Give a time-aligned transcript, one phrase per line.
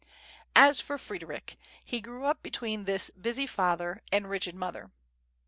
[0.55, 4.89] As for Frederic, he grew up between this busy father and rigid mother.